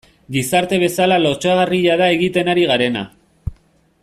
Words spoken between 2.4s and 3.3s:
ari garena.